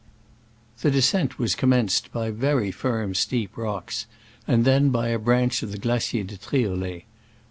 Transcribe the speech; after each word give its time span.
The 0.81 0.89
descent 0.89 1.37
was 1.37 1.53
commenced 1.53 2.11
by 2.11 2.31
very 2.31 2.71
steep, 2.71 3.53
firm 3.53 3.63
rocks, 3.63 4.07
and 4.47 4.65
then 4.65 4.89
by 4.89 5.09
a 5.09 5.19
branch 5.19 5.61
of 5.61 5.71
the 5.71 5.77
Glacier 5.77 6.23
de 6.23 6.37
Triolet. 6.37 7.03